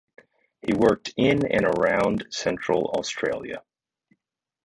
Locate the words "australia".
2.97-3.61